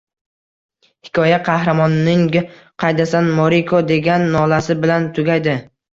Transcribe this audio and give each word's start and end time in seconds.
Hikoya 1.07 1.37
qahramonning 1.49 2.23
«Qaydasan, 2.85 3.29
Moriko»,— 3.41 3.83
dеgan 3.93 4.29
nolasi 4.37 4.79
bilan 4.87 5.07
tugaydi. 5.19 5.55